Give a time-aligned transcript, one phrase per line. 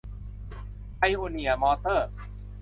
[0.97, 2.09] ไพโอเนียร์ มอเตอร์